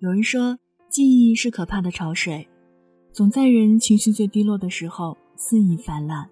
[0.00, 2.48] 有人说，记忆是可怕的潮水，
[3.12, 6.26] 总在人情绪最低落的时候肆意泛滥。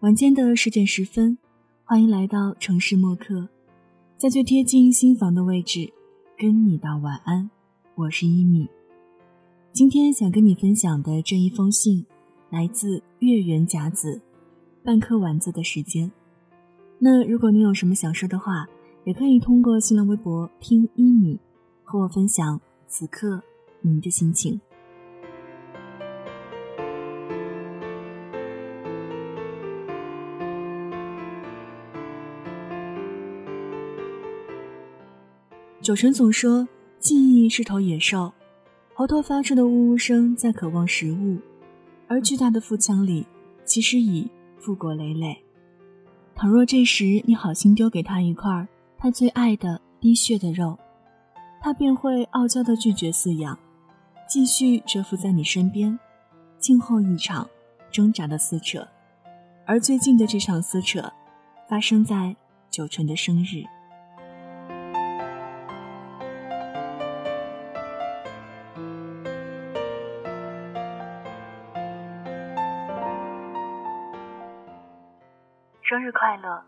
[0.00, 1.38] 晚间的十点十分，
[1.84, 3.48] 欢迎来到城市默客，
[4.16, 5.92] 在最贴近心房的位置，
[6.36, 7.48] 跟你道晚安。
[7.94, 8.68] 我是一米。
[9.70, 12.04] 今天想跟你分享的这一封信，
[12.50, 14.20] 来自月圆甲子，
[14.82, 16.10] 半颗丸子的时间。
[16.98, 18.66] 那如果你有什么想说的话，
[19.04, 21.38] 也可以通过新浪微博听一米
[21.84, 22.60] 和我分享
[22.94, 23.40] 此刻
[23.80, 24.60] 您的心情。
[35.80, 36.68] 九成总说，
[36.98, 38.30] 记忆是头野兽。
[38.92, 41.38] 喉头发出的呜呜声在渴望食物，
[42.06, 43.26] 而巨大的腹腔里
[43.64, 45.42] 其实已腹果累累。
[46.34, 48.68] 倘若这时你好心丢给他一块
[48.98, 50.78] 他最爱的滴血的肉，
[51.64, 53.56] 他便会傲娇的拒绝饲养，
[54.28, 55.96] 继续蛰伏在你身边，
[56.58, 57.48] 静候一场
[57.88, 58.84] 挣扎的撕扯。
[59.64, 61.12] 而最近的这场撕扯，
[61.68, 62.34] 发生在
[62.68, 63.62] 九成的生日。
[75.80, 76.60] 生日快乐！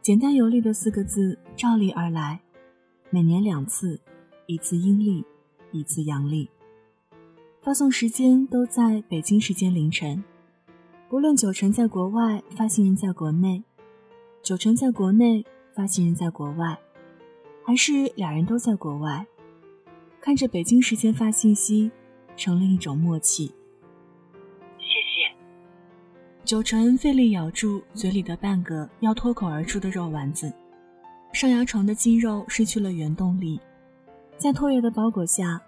[0.00, 2.38] 简单有力的四个字照例而来，
[3.08, 4.00] 每年两次，
[4.46, 5.24] 一次阴历，
[5.70, 6.48] 一次阳历。
[7.62, 10.22] 发送时间都在北京时间凌晨。
[11.08, 13.62] 不论九成在国外，发行人在国内；
[14.42, 16.76] 九成在国内，发行人在国外，
[17.64, 19.24] 还是俩人都在国外，
[20.20, 21.92] 看着北京时间发信息，
[22.36, 23.46] 成了一种默契。
[24.78, 25.32] 谢谢
[26.44, 30.52] 九成费力咬住嘴里的半个要脱口而出的肉丸子，
[31.36, 33.60] 上牙床的肌肉失去了原动力，
[34.38, 35.60] 在唾液的包裹下，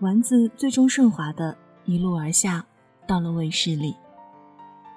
[0.00, 2.66] 丸子最终顺滑的一路而下，
[3.06, 3.94] 到了胃室里。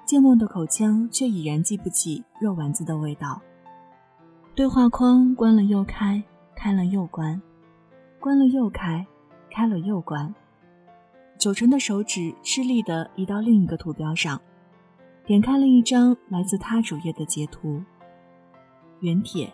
[0.04, 3.40] 芥末的口腔却已然记不起肉丸子的味道。
[4.56, 6.20] 对话框关了又开，
[6.56, 7.40] 开了又关，
[8.18, 9.06] 关了又开，
[9.48, 10.34] 开了又关。
[11.38, 14.40] 九成的手指吃力地移到另一个图标上。
[15.24, 17.80] 点开了一张来自他主页的截图。
[18.98, 19.52] 原帖：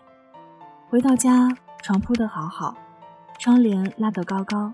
[0.93, 1.49] 回到家，
[1.81, 2.77] 床铺得好好，
[3.39, 4.71] 窗帘拉得高高，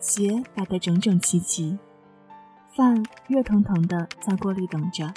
[0.00, 1.78] 鞋摆得整整齐齐，
[2.74, 5.14] 饭热腾腾的在锅里等着。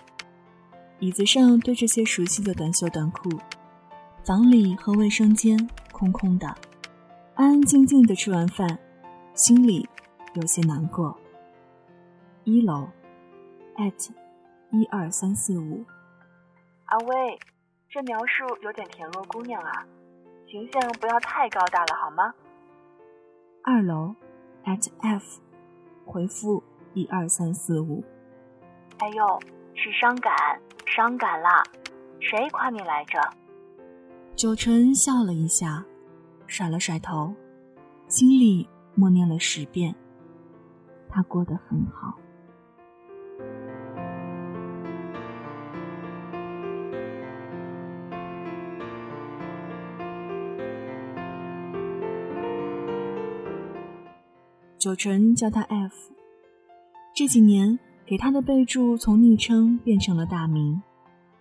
[1.00, 3.32] 椅子上堆着些熟悉的短袖短裤，
[4.24, 6.48] 房里和卫生间空空的，
[7.34, 8.78] 安安静静的吃完饭，
[9.34, 9.90] 心里
[10.36, 11.18] 有些难过。
[12.44, 12.88] 一楼
[13.78, 14.12] ，at。
[14.70, 15.84] 一二三四五，
[16.86, 17.40] 阿威，
[17.90, 19.84] 这描述有点田螺姑娘啊，
[20.52, 22.34] 形象不要太高大了好吗？
[23.64, 24.14] 二楼
[24.66, 25.40] ，at f，
[26.06, 26.62] 回复
[26.94, 28.04] 一二三四五。
[28.98, 29.40] 哎呦，
[29.74, 30.36] 是伤感，
[30.86, 31.64] 伤感啦！
[32.20, 33.18] 谁夸你来着？
[34.36, 35.86] 九成笑了一下，
[36.48, 37.34] 甩了甩头，
[38.10, 39.96] 心里默念了十遍：
[41.08, 42.18] 他过得很好。
[54.82, 55.94] 九成叫他 F，
[57.14, 60.82] 这几年给他的备注从昵称变成了大名，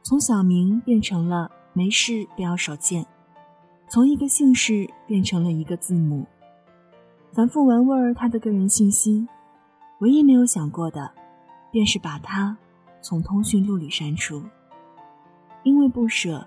[0.03, 3.07] 从小名变成了没事不要手贱，
[3.89, 6.27] 从一个姓氏变成了一个字母，
[7.33, 9.27] 反复玩味儿他的个人信息，
[10.01, 11.11] 唯一没有想过的，
[11.73, 12.55] 便是把他
[13.01, 14.43] 从通讯录里删除，
[15.63, 16.47] 因为不舍，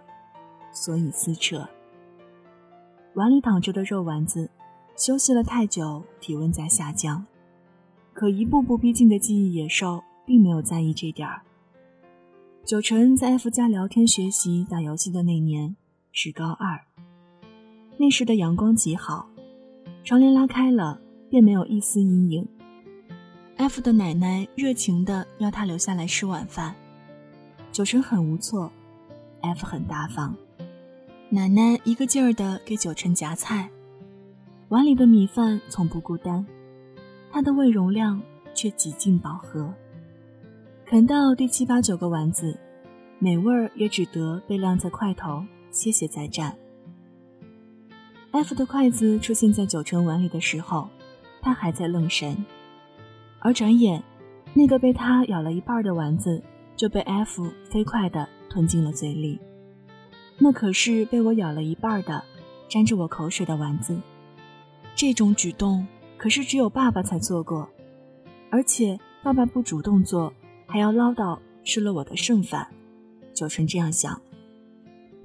[0.72, 1.68] 所以撕扯。
[3.16, 4.48] 碗里躺着的肉丸子。
[4.96, 7.26] 休息了太久，体温在下降，
[8.14, 11.42] 可一步步逼近的记忆野兽并没有在意这点儿。
[12.64, 15.76] 九成在 F 家聊天、学习、打游戏的那年
[16.12, 16.80] 是高二，
[17.98, 19.28] 那时的阳光极好，
[20.04, 22.48] 窗帘拉开了，便没有一丝阴影。
[23.58, 26.74] F 的奶奶热情地要他留下来吃晚饭，
[27.72, 28.72] 九成很无措
[29.42, 30.36] ，F 很大方，
[31.30, 33.70] 奶奶一个劲儿地给九成夹菜。
[34.74, 36.44] 碗里的米饭从不孤单，
[37.32, 38.20] 他的胃容量
[38.56, 39.72] 却几近饱和。
[40.84, 42.58] 啃到第七八九个丸子，
[43.20, 46.52] 美味儿也只得被晾在筷头，歇歇再蘸。
[48.32, 50.90] F 的筷子出现在九成碗里的时候，
[51.40, 52.44] 他还在愣神，
[53.38, 54.04] 而转眼，
[54.56, 56.42] 那个被他咬了一半的丸子
[56.76, 59.40] 就被 F 飞快地吞进了嘴里。
[60.40, 62.24] 那可是被我咬了一半的，
[62.68, 64.02] 沾着我口水的丸子。
[64.96, 65.86] 这种举动
[66.18, 67.68] 可是只有爸爸才做过，
[68.50, 70.34] 而且爸爸不主动做，
[70.66, 72.68] 还要唠叨吃了我的剩饭。
[73.34, 74.22] 九成这样想。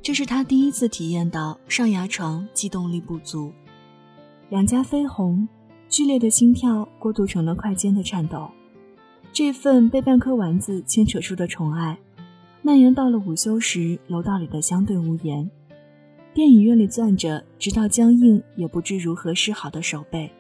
[0.01, 3.53] 这是他第一次体验到上牙床机动力不足，
[4.49, 5.47] 两颊绯红，
[5.89, 8.51] 剧烈的心跳过渡成了快尖的颤抖。
[9.33, 11.99] 这份被半颗丸子牵扯出的宠爱，
[12.63, 15.51] 蔓延到了午休时楼道里的相对无言，
[16.35, 20.31] 电影院里攥着直到僵硬也不知如何是好的手背，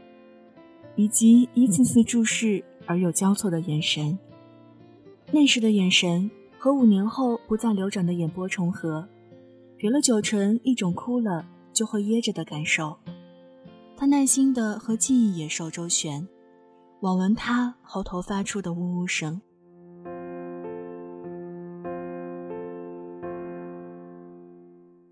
[0.95, 4.19] 以及一次次注视而又交错的眼神。
[5.33, 9.09] 那时的眼神和五年后不再流转的眼波重合。
[9.79, 12.99] 给了九成一种哭了就会噎着的感受，
[13.97, 16.27] 他耐心的和记忆野兽周旋，
[17.01, 19.41] 网闻他喉头发出的呜呜声。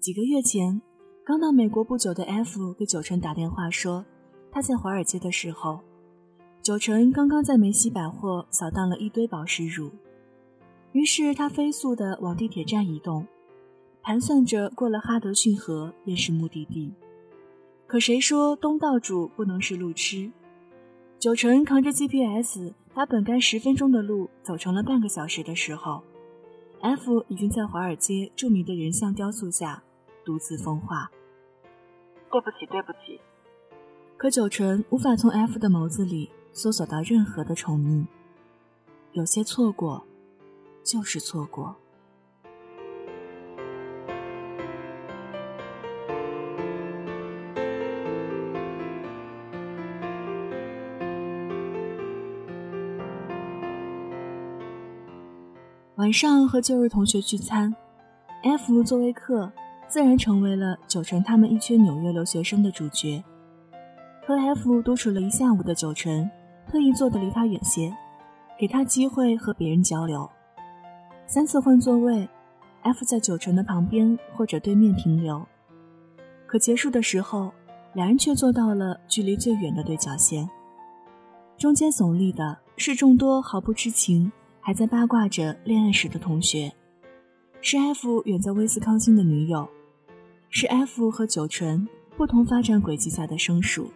[0.06, 0.80] 几个月前，
[1.24, 4.06] 刚到美国不久的 F 给九成打电话说，
[4.52, 5.80] 他在华尔街的时候，
[6.62, 9.90] 九成刚刚在梅西百货扫荡了一堆保湿乳，
[10.92, 13.26] 于是他飞速的往地铁站移动。
[14.00, 16.94] 盘算着过了哈德逊河便是目的地，
[17.88, 20.30] 可谁说东道主不能是路痴？
[21.18, 26.00] 九成扛着 GPS，把本该十分钟的路走成了半个小时的时候
[26.80, 29.82] ，F 已经在华尔街著名的人像雕塑下
[30.26, 31.10] 独自风化。
[32.30, 33.20] 对不起，对不起。
[34.18, 38.04] 可九成无法从 F 的眸子里搜索到任何的宠溺。
[39.12, 40.04] 有些错过，
[40.82, 41.76] 就是错过。
[55.94, 57.74] 晚上和旧日同学聚餐
[58.42, 59.50] ，F 作为客，
[59.88, 63.22] 自然成为了九成他们一圈纽约留学生的主角。
[64.26, 66.28] 和 F 独处了一下午的九成，
[66.68, 67.94] 特意坐得离他远些，
[68.58, 70.28] 给他机会和别人交流。
[71.26, 72.28] 三次换座位
[72.82, 75.46] ，F 在九成的旁边或者对面停留，
[76.46, 77.52] 可结束的时候，
[77.94, 80.48] 两人却坐到了距离最远的对角线。
[81.56, 84.32] 中间耸立的是众多毫不知情。
[84.58, 86.72] 还在八卦着恋爱时的同学，
[87.60, 89.68] 是 F 远在威斯康星的女友，
[90.58, 91.86] 是 F 和九纯
[92.16, 93.92] 不同发展轨迹下的生疏，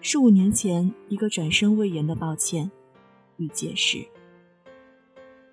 [0.00, 2.68] 是五年前一个转身未言的抱歉
[3.36, 4.04] 与解释。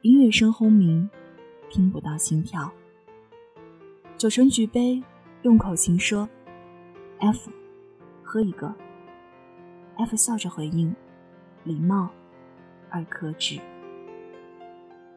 [0.01, 1.07] 音乐声轰鸣，
[1.69, 2.71] 听不到心跳。
[4.17, 5.03] 九纯举杯，
[5.43, 6.27] 用口琴说
[7.19, 7.51] ：“F，
[8.23, 8.73] 喝一个。
[9.95, 10.95] ”F 笑着回应，
[11.63, 12.09] 礼貌
[12.89, 13.59] 而克制。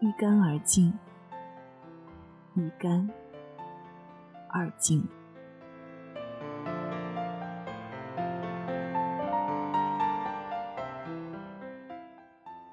[0.02, 0.93] 一干而尽，
[2.55, 3.08] 一干
[4.50, 5.06] 二净。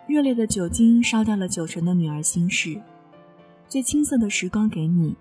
[0.08, 2.82] 热烈的酒精烧掉了九成的女儿心事，
[3.68, 5.16] 最青涩的时光给你，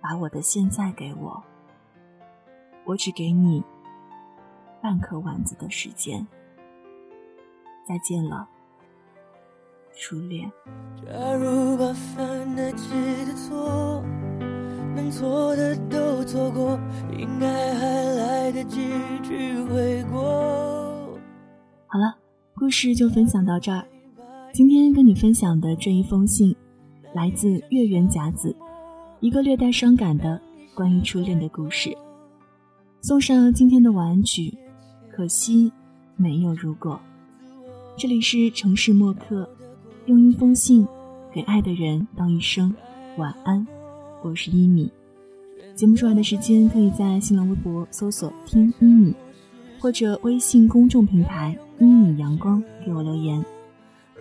[0.00, 1.40] 把我的现在给我，
[2.84, 3.62] 我只给你
[4.82, 6.26] 半颗丸子的时间。
[7.86, 8.48] 再见了。
[9.96, 10.50] 初恋。
[11.04, 12.88] 假如把犯的记
[13.26, 14.02] 得错，
[14.94, 16.78] 能错的都错过，
[17.16, 18.80] 应该还来得及
[19.22, 21.18] 去悔过。
[21.86, 22.16] 好了，
[22.54, 23.84] 故事就分享到这儿。
[24.52, 26.54] 今天跟你分享的这一封信，
[27.14, 28.54] 来自月圆甲子，
[29.20, 30.40] 一个略带伤感的
[30.74, 31.96] 关于初恋的故事。
[33.00, 34.56] 送上今天的晚安曲，
[35.10, 35.72] 可惜
[36.16, 37.00] 没有如果。
[37.96, 39.48] 这里是城市默客。
[40.06, 40.88] 用一封信
[41.32, 42.74] 给爱的人道一声
[43.16, 43.64] 晚安，
[44.22, 44.90] 我是一米。
[45.74, 49.14] 节目出来的时间可以在新浪微博搜索“听一米”，
[49.80, 53.44] 或者微信公众平台“一米阳光”给我留言。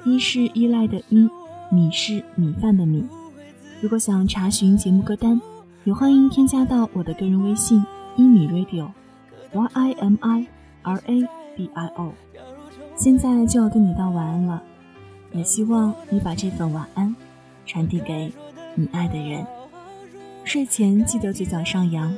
[0.05, 1.29] 一是依赖的依，
[1.69, 3.05] 米是米饭的米。
[3.81, 5.39] 如果想查询节目歌单，
[5.83, 7.83] 也欢迎添加到我的个人微信
[8.15, 10.47] “一米 radio”，y i m i
[10.83, 11.21] r a
[11.57, 12.13] d i o。
[12.95, 14.63] 现在就要跟你道晚安了。
[15.31, 17.15] 也希望你把这份晚安
[17.65, 18.31] 传递给
[18.73, 19.45] 你爱的人。
[20.49, 22.11] 睡前记得嘴角上扬，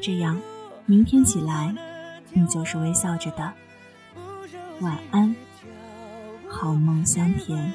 [0.00, 0.40] 这样
[0.84, 1.74] 明天起来
[2.32, 3.52] 你就是微笑着的。
[4.82, 5.34] 晚安，
[6.48, 7.72] 好梦香甜。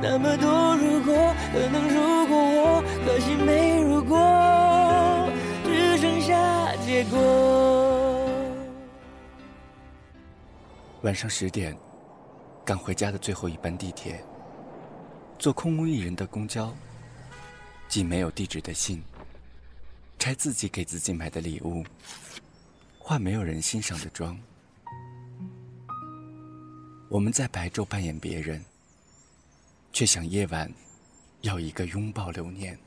[0.00, 5.28] 那么多如果，可能如果我，可惜没如果，
[5.64, 8.30] 只剩下结果。
[11.02, 11.76] 晚上十点。
[12.64, 14.22] 赶回家的最后一班地铁，
[15.36, 16.72] 坐空无一人的公交，
[17.88, 19.02] 寄没有地址的信，
[20.18, 21.82] 拆自己给自己买的礼物，
[22.98, 24.38] 化没有人欣赏的妆。
[27.08, 28.62] 我们在白昼扮演别人，
[29.90, 30.70] 却想夜晚
[31.40, 32.78] 要一个拥抱留念。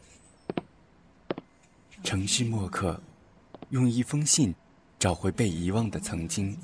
[2.03, 3.01] 城市墨客
[3.69, 4.53] 用一封信
[4.99, 6.55] 找回被遗忘的曾经。